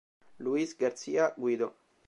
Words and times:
Luis 0.39 0.73
García 0.75 1.35
Guido 1.37 1.75